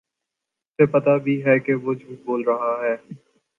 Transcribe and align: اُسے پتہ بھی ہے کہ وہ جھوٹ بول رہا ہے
اُسے 0.69 0.85
پتہ 0.91 1.17
بھی 1.23 1.35
ہے 1.45 1.57
کہ 1.59 1.73
وہ 1.75 1.93
جھوٹ 1.93 2.19
بول 2.25 2.41
رہا 2.43 2.73
ہے 2.83 2.95